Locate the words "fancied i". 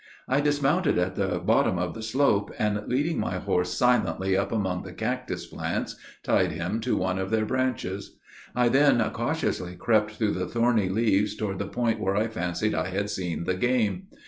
12.29-12.87